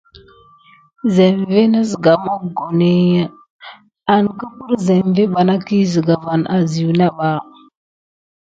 [1.13, 2.93] Zeŋvé iki na siga pak mokoni
[4.13, 7.39] angəprire zeŋvé bana ki siga va asina basa bar.